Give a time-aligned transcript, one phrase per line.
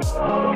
[0.00, 0.47] Oh.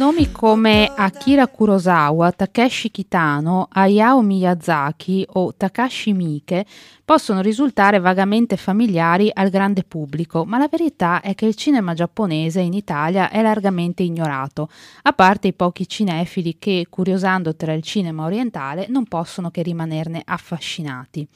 [0.00, 6.64] Nomi come Akira Kurosawa, Takeshi Kitano, Hayao Miyazaki o Takashi Miike
[7.04, 12.60] possono risultare vagamente familiari al grande pubblico, ma la verità è che il cinema giapponese
[12.60, 14.70] in Italia è largamente ignorato,
[15.02, 20.22] a parte i pochi cinefili che, curiosando tra il cinema orientale, non possono che rimanerne
[20.24, 21.28] affascinati.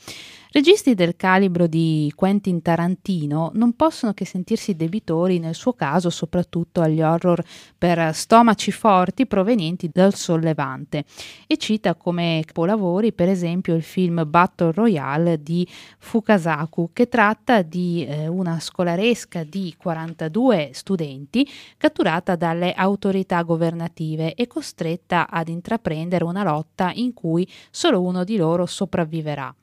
[0.52, 6.80] Registi del calibro di Quentin Tarantino non possono che sentirsi debitori nel suo caso soprattutto
[6.80, 7.42] agli horror
[7.76, 8.14] per
[8.54, 11.04] stomaci forti provenienti dal sollevante
[11.46, 15.66] e cita come capolavori per esempio il film Battle Royale di
[15.98, 24.46] Fukasaku che tratta di eh, una scolaresca di 42 studenti catturata dalle autorità governative e
[24.46, 29.54] costretta ad intraprendere una lotta in cui solo uno di loro sopravviverà.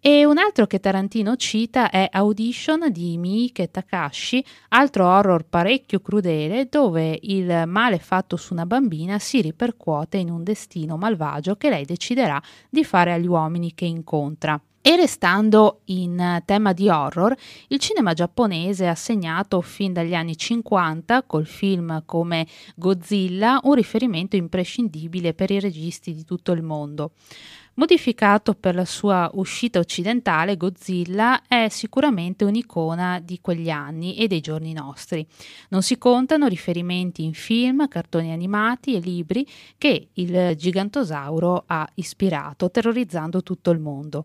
[0.00, 6.68] E un altro che Tarantino cita è Audition di Miike Takashi, altro horror parecchio crudele
[6.70, 11.84] dove il male fatto su una bambina si ripercuote in un destino malvagio che lei
[11.84, 14.60] deciderà di fare agli uomini che incontra.
[14.80, 17.34] E restando in tema di horror,
[17.66, 24.36] il cinema giapponese ha segnato fin dagli anni 50 col film come Godzilla un riferimento
[24.36, 27.10] imprescindibile per i registi di tutto il mondo.
[27.78, 34.40] Modificato per la sua uscita occidentale, Godzilla è sicuramente un'icona di quegli anni e dei
[34.40, 35.26] giorni nostri.
[35.68, 42.70] Non si contano riferimenti in film, cartoni animati e libri che il gigantosauro ha ispirato,
[42.70, 44.24] terrorizzando tutto il mondo.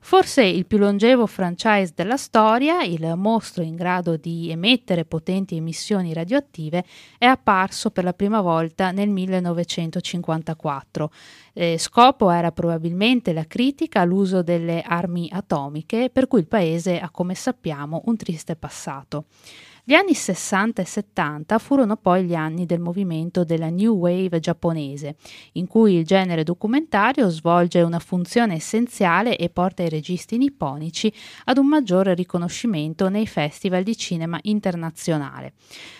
[0.00, 6.14] Forse il più longevo franchise della storia, il mostro in grado di emettere potenti emissioni
[6.14, 6.84] radioattive,
[7.18, 11.12] è apparso per la prima volta nel 1954.
[11.52, 17.10] Eh, scopo era probabilmente la critica all'uso delle armi atomiche, per cui il paese ha,
[17.10, 19.26] come sappiamo, un triste passato.
[19.88, 25.16] Gli anni 60 e 70 furono poi gli anni del movimento della New Wave giapponese,
[25.52, 31.10] in cui il genere documentario svolge una funzione essenziale e porta i registi nipponici
[31.44, 35.54] ad un maggiore riconoscimento nei festival di cinema internazionale.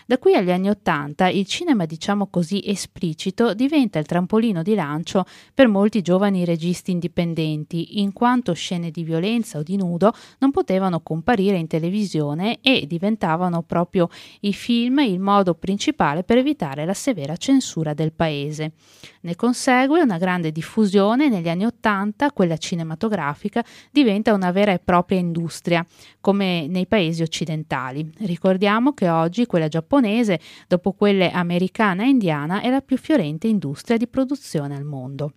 [0.05, 5.25] Da qui agli anni 80 il cinema, diciamo così, esplicito diventa il trampolino di lancio
[5.55, 11.01] per molti giovani registi indipendenti, in quanto scene di violenza o di nudo non potevano
[11.01, 14.09] comparire in televisione e diventavano proprio proprio
[14.41, 18.73] i film il modo principale per evitare la severa censura del paese.
[19.21, 25.19] Ne consegue una grande diffusione negli anni Ottanta, quella cinematografica diventa una vera e propria
[25.19, 25.87] industria,
[26.21, 28.11] come nei paesi occidentali.
[28.19, 33.97] Ricordiamo che oggi quella giapponese, dopo quelle americana e indiana, è la più fiorente industria
[33.97, 35.33] di produzione al mondo.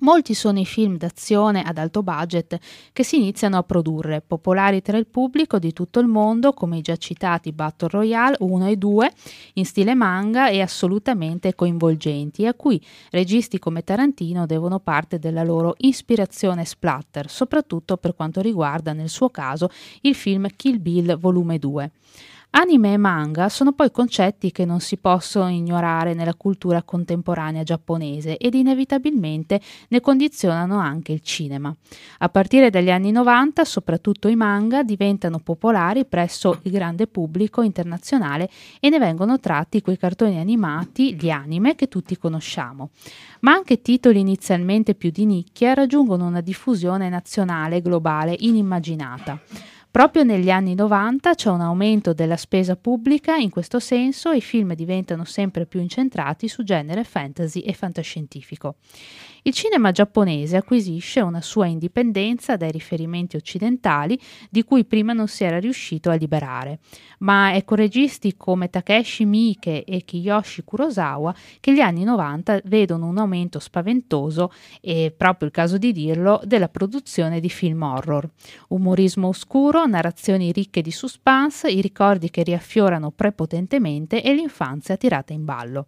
[0.00, 2.58] Molti sono i film d'azione ad alto budget
[2.92, 6.82] che si iniziano a produrre, popolari tra il pubblico di tutto il mondo, come i
[6.82, 9.12] già citati Battle Royale 1 e 2,
[9.54, 12.78] in stile manga e assolutamente coinvolgenti, a cui
[13.10, 19.30] registi come Tarantino devono parte della loro ispirazione splatter, soprattutto per quanto riguarda, nel suo
[19.30, 19.70] caso,
[20.02, 21.90] il film Kill Bill Volume 2.
[22.58, 28.38] Anime e manga sono poi concetti che non si possono ignorare nella cultura contemporanea giapponese
[28.38, 31.76] ed inevitabilmente ne condizionano anche il cinema.
[32.20, 38.48] A partire dagli anni 90, soprattutto i manga diventano popolari presso il grande pubblico internazionale
[38.80, 42.88] e ne vengono tratti quei cartoni animati, gli anime che tutti conosciamo.
[43.40, 49.38] Ma anche titoli inizialmente più di nicchia raggiungono una diffusione nazionale e globale inimmaginata.
[49.96, 54.74] Proprio negli anni 90 c'è un aumento della spesa pubblica in questo senso i film
[54.74, 58.74] diventano sempre più incentrati su genere fantasy e fantascientifico.
[59.46, 64.18] Il cinema giapponese acquisisce una sua indipendenza dai riferimenti occidentali
[64.50, 66.80] di cui prima non si era riuscito a liberare,
[67.20, 73.06] ma è con registi come Takeshi Miike e Kiyoshi Kurosawa che gli anni 90 vedono
[73.06, 78.28] un aumento spaventoso, e proprio il caso di dirlo, della produzione di film horror.
[78.70, 85.44] Umorismo oscuro, narrazioni ricche di suspense, i ricordi che riaffiorano prepotentemente e l'infanzia tirata in
[85.44, 85.86] ballo.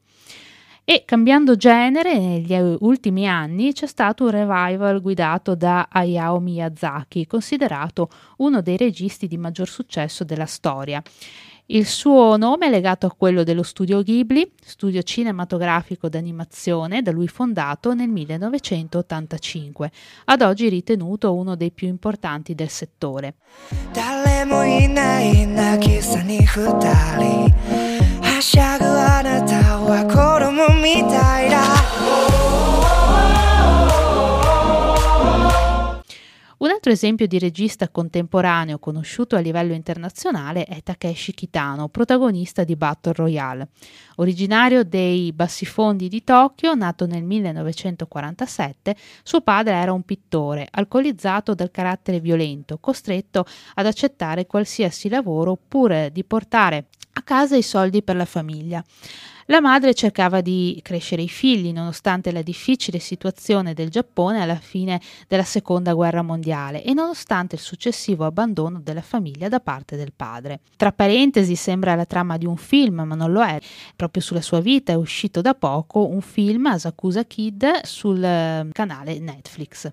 [0.88, 8.10] E cambiando genere, negli ultimi anni c'è stato un revival guidato da Hayao Miyazaki, considerato
[8.40, 11.01] uno dei registi di maggior successo della storia.
[11.68, 17.30] Il suo nome è legato a quello dello studio Ghibli, studio cinematografico d'animazione da lui
[17.30, 19.92] fondato nel 1985,
[20.25, 23.36] ad oggi ritenuto uno dei più importanti del settore.
[28.34, 30.04] はしゃぐあなたは
[30.69, 31.69] on me tighter.
[36.79, 43.15] Altro esempio di regista contemporaneo conosciuto a livello internazionale è Takeshi Kitano, protagonista di Battle
[43.15, 43.71] Royale.
[44.19, 48.95] Originario dei bassifondi di Tokyo, nato nel 1947,
[49.25, 53.45] suo padre era un pittore, alcolizzato dal carattere violento, costretto
[53.75, 58.85] ad accettare qualsiasi lavoro pur di portare a casa i soldi per la famiglia.
[59.51, 65.01] La madre cercava di crescere i figli nonostante la difficile situazione del Giappone alla fine
[65.27, 70.61] della seconda guerra mondiale e nonostante il successivo abbandono della famiglia da parte del padre.
[70.77, 73.59] Tra parentesi sembra la trama di un film, ma non lo è.
[73.97, 79.19] Proprio sulla sua vita è uscito da poco un film, Asakusa Kid, sul eh, canale
[79.19, 79.91] Netflix.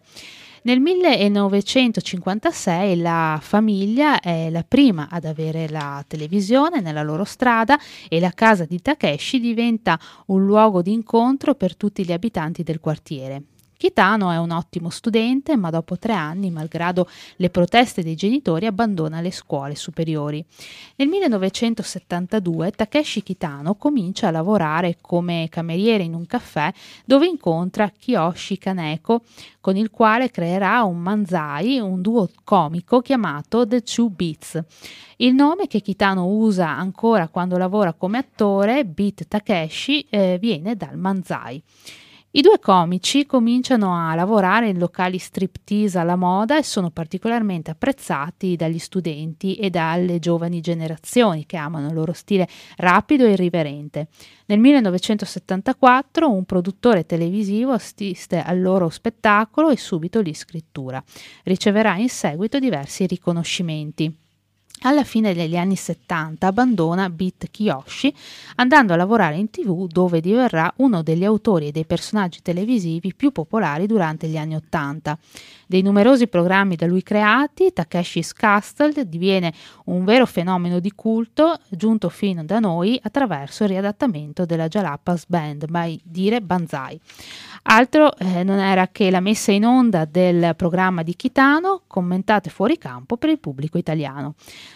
[0.66, 7.78] Nel 1956 la famiglia è la prima ad avere la televisione nella loro strada
[8.10, 12.80] e la casa di Takeshi diventa un luogo di incontro per tutti gli abitanti del
[12.80, 13.44] quartiere.
[13.77, 19.19] Kitano è un ottimo studente, ma dopo tre anni, malgrado le proteste dei genitori, abbandona
[19.19, 20.44] le scuole superiori.
[20.95, 26.72] Nel 1972 Takeshi Kitano comincia a lavorare come cameriere in un caffè
[27.04, 29.24] dove incontra Kiyoshi Kaneko,
[29.60, 34.63] con il quale creerà un manzai, un duo comico chiamato The Two Beats.
[35.18, 40.98] Il nome che Kitano usa ancora quando lavora come attore, Beat Takeshi, eh, viene dal
[40.98, 41.62] manzai.
[42.36, 48.58] I due comici cominciano a lavorare in locali striptease alla moda e sono particolarmente apprezzati
[48.58, 52.46] dagli studenti e dalle giovani generazioni che amano il loro stile
[52.76, 54.10] rapido e irriverente.
[54.48, 61.02] Nel 1974 un produttore televisivo assiste al loro spettacolo e subito li scrittura.
[61.44, 64.14] Riceverà in seguito diversi riconoscimenti.
[64.86, 68.14] Alla fine degli anni 70 abbandona Beat Kiyoshi
[68.58, 73.32] andando a lavorare in tv dove diverrà uno degli autori e dei personaggi televisivi più
[73.32, 75.18] popolari durante gli anni 80.
[75.66, 79.52] Dei numerosi programmi da lui creati, Takeshi's Castle diviene
[79.86, 85.66] un vero fenomeno di culto giunto fino da noi attraverso il riadattamento della Jalapas Band,
[85.68, 87.02] mai dire Banzai.
[87.67, 92.77] Altro eh, non era che la messa in onda del programma di Kitano, commentate fuori
[92.77, 94.35] campo per il pubblico italiano.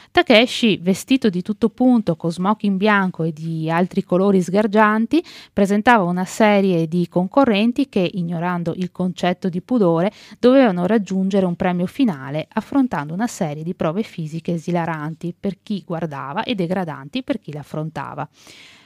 [0.09, 6.25] Takeshi, vestito di tutto punto con smoking bianco e di altri colori sgargianti, presentava una
[6.25, 13.13] serie di concorrenti che, ignorando il concetto di pudore, dovevano raggiungere un premio finale affrontando
[13.13, 18.27] una serie di prove fisiche esilaranti per chi guardava e degradanti per chi l'affrontava.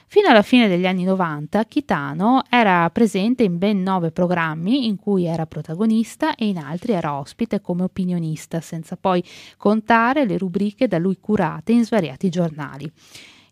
[0.06, 5.24] Fino alla fine degli anni 90 Kitano era presente in ben nove programmi in cui
[5.24, 9.24] era protagonista e in altri era ospite come opinionista, senza poi
[9.56, 12.90] contare le rubriche da lui curate in svariati giornali.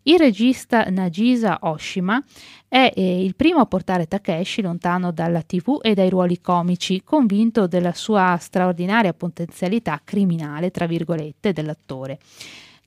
[0.05, 2.21] Il regista Nagisa Oshima
[2.67, 7.69] è eh, il primo a portare Takeshi lontano dalla TV e dai ruoli comici, convinto
[7.69, 12.19] della sua straordinaria potenzialità criminale, tra virgolette, dell'attore.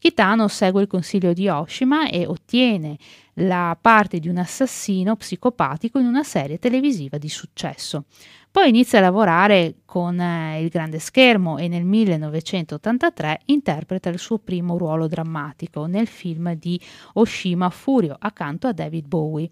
[0.06, 2.96] Kitano segue il consiglio di Oshima e ottiene
[3.38, 8.04] la parte di un assassino psicopatico in una serie televisiva di successo.
[8.52, 14.38] Poi inizia a lavorare con eh, il grande schermo e nel 1983 interpreta il suo
[14.38, 16.80] primo ruolo drammatico nel film di
[17.13, 19.50] Oshima Furio accanto a David Bowie.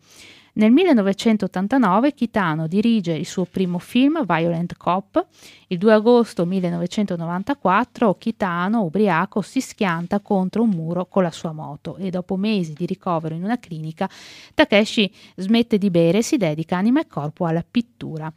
[0.56, 5.26] Nel 1989 Kitano dirige il suo primo film Violent Cop.
[5.66, 11.96] Il 2 agosto 1994 Kitano, ubriaco, si schianta contro un muro con la sua moto
[11.96, 14.08] e dopo mesi di ricovero in una clinica
[14.54, 18.32] Takeshi smette di bere e si dedica anima e corpo alla pittura.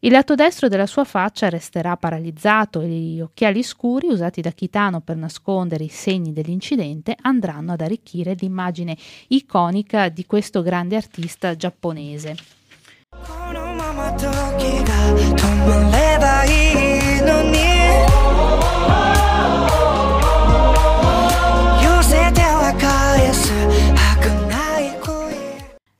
[0.00, 5.00] Il lato destro della sua faccia resterà paralizzato e gli occhiali scuri usati da Kitano
[5.00, 12.36] per nascondere i segni dell'incidente andranno ad arricchire l'immagine iconica di questo grande artista giapponese.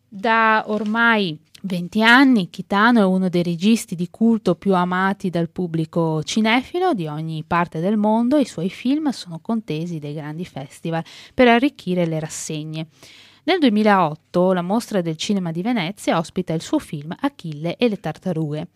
[0.09, 6.23] Da ormai 20 anni, Kitano è uno dei registi di culto più amati dal pubblico
[6.23, 11.05] cinefilo di ogni parte del mondo e i suoi film sono contesi dai grandi festival
[11.35, 12.87] per arricchire le rassegne.
[13.49, 17.99] Nel 2008 la Mostra del Cinema di Venezia ospita il suo film Achille e le
[17.99, 18.69] tartarughe.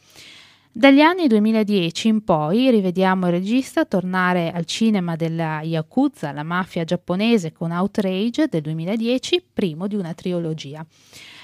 [0.73, 6.85] Dagli anni 2010 in poi rivediamo il regista tornare al cinema della Yakuza, la mafia
[6.85, 10.83] giapponese con Outrage del 2010, primo di una trilogia.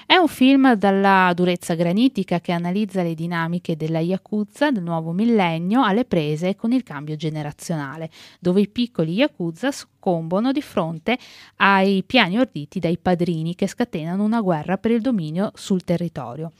[0.09, 5.83] È un film dalla durezza granitica che analizza le dinamiche della Yakuza del nuovo millennio
[5.83, 11.15] alle prese con il cambio generazionale, dove i piccoli Yakuza soccombono di fronte
[11.57, 16.53] ai piani orditi dai padrini che scatenano una guerra per il dominio sul territorio.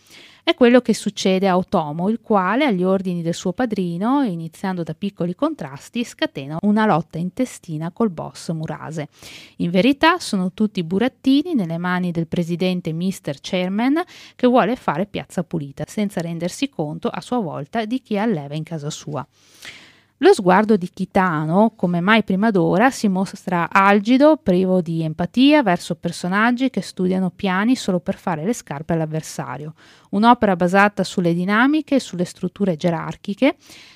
[0.50, 4.96] È quello che succede a Otomo, il quale, agli ordini del suo padrino, iniziando da
[4.96, 9.10] piccoli contrasti, scatena una lotta intestina col boss Murase.
[9.58, 13.36] In verità sono tutti burattini nelle mani del presidente Mr.
[13.40, 14.02] Chairman
[14.36, 18.64] che vuole fare piazza pulita, senza rendersi conto a sua volta di chi alleva in
[18.64, 19.24] casa sua.
[20.22, 25.96] Lo sguardo di Kitano, come mai prima d'ora, si mostra algido, privo di empatia verso
[25.96, 29.76] personaggi che studiano piani solo per fare le scarpe all'avversario.
[30.10, 33.56] Un'opera basata sulle dinamiche e sulle strutture gerarchiche,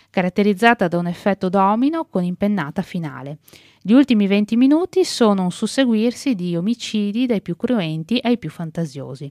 [0.09, 3.39] caratterizzata da un effetto domino con impennata finale.
[3.81, 9.29] Gli ultimi 20 minuti sono un susseguirsi di omicidi dai più cruenti ai più fantasiosi.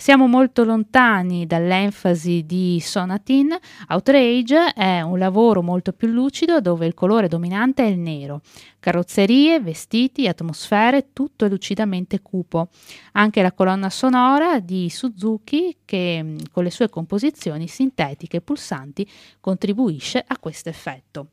[0.00, 3.54] Siamo molto lontani dall'enfasi di Sonatin.
[3.88, 8.40] Outrage è un lavoro molto più lucido dove il colore dominante è il nero.
[8.78, 12.68] Carrozzerie, vestiti, atmosfere, tutto è lucidamente cupo.
[13.12, 19.06] Anche la colonna sonora di Suzuki, che con le sue composizioni sintetiche e pulsanti
[19.38, 21.26] contribuisce a questo effetto.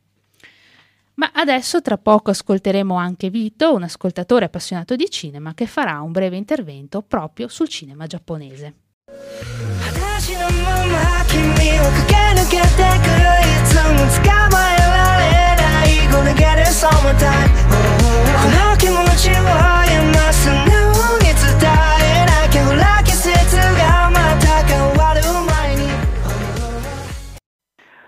[1.20, 6.12] Ma adesso tra poco ascolteremo anche Vito, un ascoltatore appassionato di cinema, che farà un
[6.12, 8.76] breve intervento proprio sul cinema giapponese.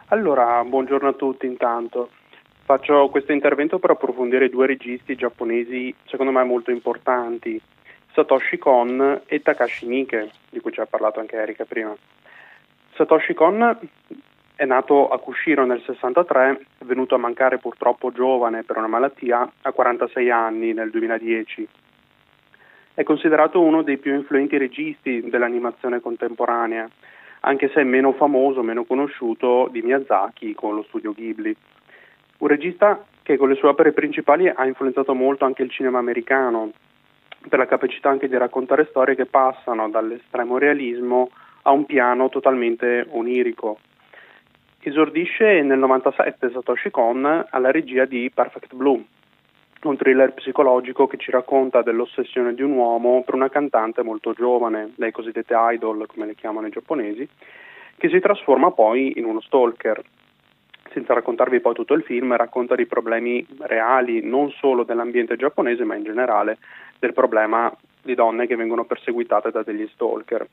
[0.10, 2.10] Allora, buongiorno a tutti intanto.
[2.70, 7.60] Faccio questo intervento per approfondire due registi giapponesi secondo me molto importanti,
[8.14, 11.96] Satoshi Kon e Takashi Miike, di cui ci ha parlato anche Erika prima.
[12.94, 13.76] Satoshi Kon
[14.54, 19.52] è nato a Kushiro nel 63, è venuto a mancare purtroppo giovane per una malattia
[19.64, 21.68] a 46 anni nel 2010.
[22.94, 26.88] È considerato uno dei più influenti registi dell'animazione contemporanea,
[27.40, 31.56] anche se è meno famoso, meno conosciuto di Miyazaki con lo studio Ghibli.
[32.40, 36.72] Un regista che con le sue opere principali ha influenzato molto anche il cinema americano,
[37.50, 41.30] per la capacità anche di raccontare storie che passano dall'estremo realismo
[41.64, 43.80] a un piano totalmente onirico.
[44.82, 49.04] Esordisce nel 97 Satoshi Kon alla regia di Perfect Blue,
[49.84, 54.94] un thriller psicologico che ci racconta dell'ossessione di un uomo per una cantante molto giovane,
[54.96, 57.28] le cosiddette idol come le chiamano i giapponesi,
[57.98, 60.02] che si trasforma poi in uno stalker
[60.92, 65.96] senza raccontarvi poi tutto il film, racconta di problemi reali non solo dell'ambiente giapponese, ma
[65.96, 66.58] in generale
[67.00, 70.48] del problema di donne che vengono perseguitate da degli stalker.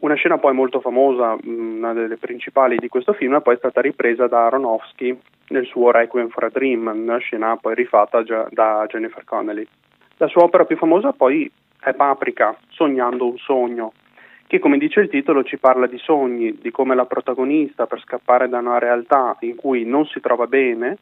[0.00, 4.28] Una scena poi molto famosa, una delle principali di questo film, è poi stata ripresa
[4.28, 9.66] da Aronofsky nel suo Requiem for a Dream, una scena poi rifatta da Jennifer Connelly.
[10.18, 11.50] La sua opera più famosa poi
[11.80, 13.92] è Paprika, Sognando un sogno,
[14.48, 18.48] che come dice il titolo ci parla di sogni, di come la protagonista per scappare
[18.48, 20.96] da una realtà in cui non si trova bene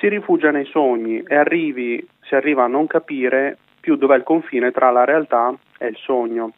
[0.00, 4.72] si rifugia nei sogni e arrivi, si arriva a non capire più dov'è il confine
[4.72, 6.52] tra la realtà e il sogno.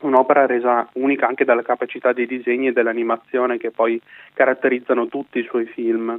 [0.00, 4.00] Un'opera resa unica anche dalla capacità dei disegni e dell'animazione che poi
[4.34, 6.18] caratterizzano tutti i suoi film.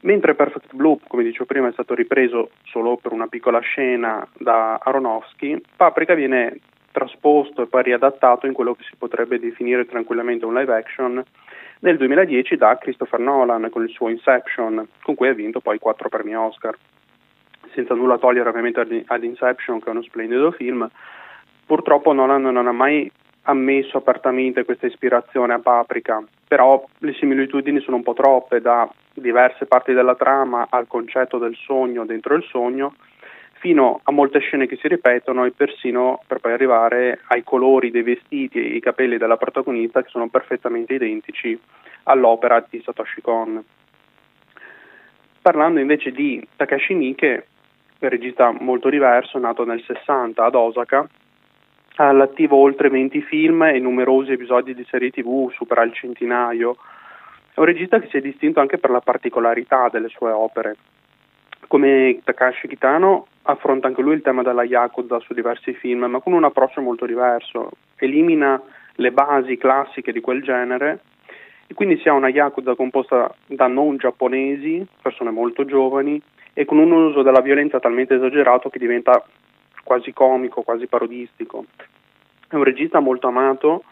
[0.00, 4.78] Mentre Perfect Blue, come dicevo prima, è stato ripreso solo per una piccola scena da
[4.82, 6.58] Aronofsky, Paprika viene
[6.94, 11.20] trasposto e poi riadattato in quello che si potrebbe definire tranquillamente un live action
[11.80, 16.08] nel 2010 da Christopher Nolan con il suo Inception, con cui ha vinto poi quattro
[16.08, 16.76] premi Oscar.
[17.72, 20.88] Senza nulla togliere ovviamente ad Inception, che è uno splendido film,
[21.66, 23.10] purtroppo Nolan non ha mai
[23.42, 29.66] ammesso apertamente questa ispirazione a Paprika, però le similitudini sono un po' troppe da diverse
[29.66, 32.94] parti della trama al concetto del sogno dentro il sogno
[33.64, 38.02] fino a molte scene che si ripetono e persino per poi arrivare ai colori dei
[38.02, 41.58] vestiti e i capelli della protagonista che sono perfettamente identici
[42.02, 43.64] all'opera di Satoshi Kon.
[45.40, 47.46] Parlando invece di Takashi Miike,
[48.00, 51.08] regista molto diverso, nato nel 60 ad Osaka,
[51.96, 56.76] ha all'attivo oltre 20 film e numerosi episodi di serie tv, supera il centinaio.
[57.54, 60.76] È un regista che si è distinto anche per la particolarità delle sue opere.
[61.66, 66.32] Come Takashi Kitano affronta anche lui il tema della Yakuza su diversi film, ma con
[66.32, 67.70] un approccio molto diverso.
[67.96, 68.60] Elimina
[68.96, 71.00] le basi classiche di quel genere
[71.66, 76.20] e quindi si ha una Yakuza composta da non giapponesi, persone molto giovani,
[76.52, 79.24] e con un uso della violenza talmente esagerato che diventa
[79.82, 81.64] quasi comico, quasi parodistico.
[82.48, 83.82] È un regista molto amato,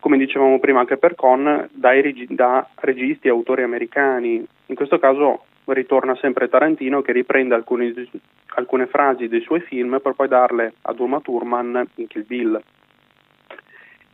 [0.00, 4.44] come dicevamo prima anche per Con, dai, da registi e autori americani.
[4.66, 7.94] In questo caso ritorna sempre Tarantino che riprende alcune,
[8.54, 12.62] alcune frasi dei suoi film per poi darle ad Uma Thurman in Kill Bill.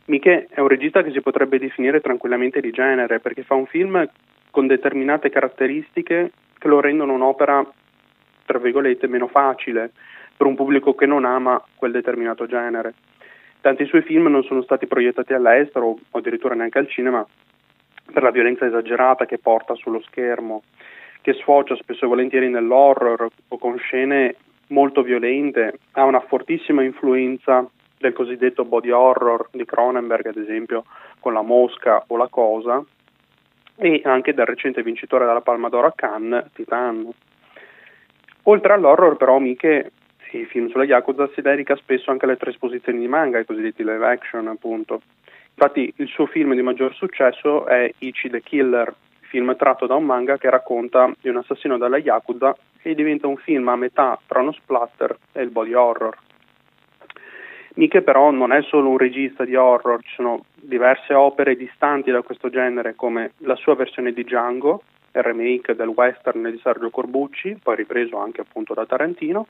[0.05, 4.07] Miche è un regista che si potrebbe definire tranquillamente di genere perché fa un film
[4.49, 7.65] con determinate caratteristiche che lo rendono un'opera,
[8.45, 9.91] tra virgolette, meno facile
[10.35, 12.93] per un pubblico che non ama quel determinato genere.
[13.61, 17.25] Tanti suoi film non sono stati proiettati all'estero o addirittura neanche al cinema
[18.11, 20.63] per la violenza esagerata che porta sullo schermo,
[21.21, 24.35] che sfocia spesso e volentieri nell'horror o con scene
[24.67, 30.85] molto violente, ha una fortissima influenza del cosiddetto body horror di Cronenberg, ad esempio,
[31.19, 32.83] con La Mosca o La Cosa,
[33.75, 37.09] e anche del recente vincitore della Palma d'Oro a Cannes, Titan.
[38.43, 39.91] Oltre all'horror, però, Miche,
[40.31, 44.05] i film sulla Yakuza si dedica spesso anche alle trasposizioni di manga, i cosiddetti live
[44.05, 45.01] action, appunto.
[45.49, 48.93] Infatti, il suo film di maggior successo è Ichi the Killer,
[49.31, 53.37] film tratto da un manga che racconta di un assassino della Yakuza e diventa un
[53.37, 56.17] film a metà tra uno splatter e il body horror.
[57.75, 62.21] Miche però non è solo un regista di horror, ci sono diverse opere distanti da
[62.21, 64.83] questo genere come la sua versione di Django,
[65.13, 69.47] il remake del western di Sergio Corbucci, poi ripreso anche appunto da Tarantino.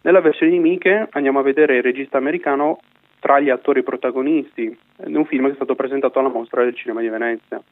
[0.00, 2.80] Nella versione di Miche andiamo a vedere il regista americano
[3.18, 7.02] tra gli attori protagonisti di un film che è stato presentato alla mostra del cinema
[7.02, 7.62] di Venezia.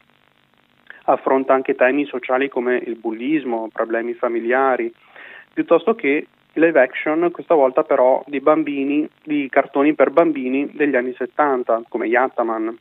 [1.10, 4.92] Affronta anche temi sociali come il bullismo, problemi familiari,
[5.54, 11.14] piuttosto che live action, questa volta però di bambini, di cartoni per bambini degli anni
[11.14, 12.76] 70, come Yattaman.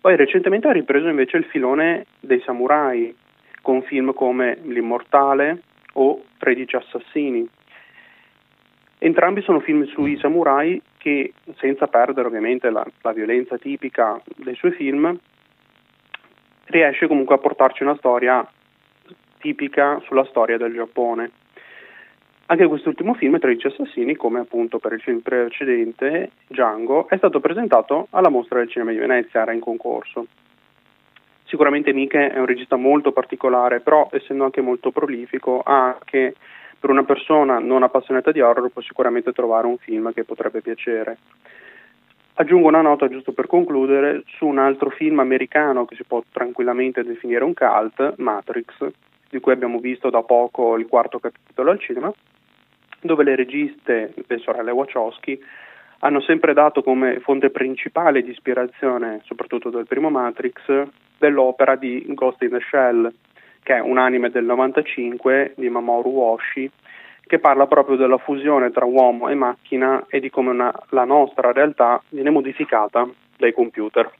[0.00, 3.12] Poi recentemente ha ripreso invece il filone dei samurai,
[3.62, 5.62] con film come L'Immortale
[5.94, 7.48] o 13 Assassini.
[8.98, 14.70] Entrambi sono film sui samurai che, senza perdere ovviamente la, la violenza tipica dei suoi
[14.70, 15.18] film,
[16.66, 18.46] riesce comunque a portarci una storia
[19.38, 21.30] tipica sulla storia del Giappone.
[22.48, 28.06] Anche quest'ultimo film, 13 assassini, come appunto per il film precedente, Django, è stato presentato
[28.10, 30.26] alla mostra del cinema di Venezia, era in concorso.
[31.44, 36.34] Sicuramente Miche è un regista molto particolare, però essendo anche molto prolifico, anche
[36.78, 41.18] per una persona non appassionata di horror può sicuramente trovare un film che potrebbe piacere.
[42.38, 47.02] Aggiungo una nota giusto per concludere su un altro film americano che si può tranquillamente
[47.02, 48.86] definire un cult, Matrix,
[49.30, 52.12] di cui abbiamo visto da poco il quarto capitolo al cinema,
[53.00, 55.42] dove le registe, le sorelle Wachowski,
[56.00, 62.42] hanno sempre dato come fonte principale di ispirazione, soprattutto del primo Matrix, dell'opera di Ghost
[62.42, 63.10] in the Shell,
[63.62, 66.70] che è un anime del 95 di Mamoru Oshii,
[67.26, 71.52] che parla proprio della fusione tra uomo e macchina e di come una, la nostra
[71.52, 74.10] realtà viene modificata dai computer.